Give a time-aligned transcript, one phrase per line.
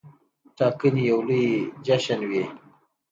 [0.57, 1.45] ټاکنې یو لوی
[1.85, 2.43] جشن وي.